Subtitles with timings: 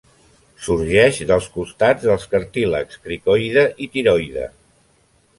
[0.67, 4.47] Sorgeix dels costats dels cartílags cricoide i tiroide.